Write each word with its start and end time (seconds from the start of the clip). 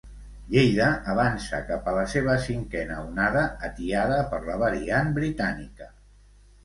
Lleida 0.53 0.85
avança 1.13 1.59
cap 1.67 1.91
a 1.91 1.93
la 1.97 2.05
seva 2.15 2.37
cinquena 2.45 2.97
onada, 3.09 3.43
atiada 3.71 4.19
per 4.33 4.41
la 4.51 4.57
variant 4.63 5.13
britànica. 5.19 5.91